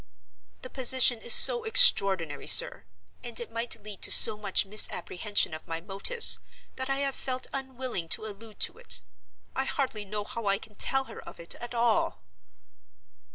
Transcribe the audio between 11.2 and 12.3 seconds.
of it at all."